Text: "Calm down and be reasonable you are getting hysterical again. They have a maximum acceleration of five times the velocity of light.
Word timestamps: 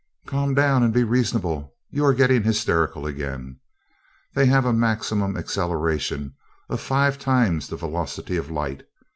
"Calm 0.25 0.55
down 0.55 0.81
and 0.81 0.91
be 0.91 1.03
reasonable 1.03 1.75
you 1.91 2.03
are 2.03 2.13
getting 2.15 2.41
hysterical 2.41 3.05
again. 3.05 3.59
They 4.33 4.47
have 4.47 4.65
a 4.65 4.73
maximum 4.73 5.37
acceleration 5.37 6.33
of 6.69 6.81
five 6.81 7.19
times 7.19 7.67
the 7.67 7.75
velocity 7.77 8.35
of 8.35 8.49
light. 8.49 8.81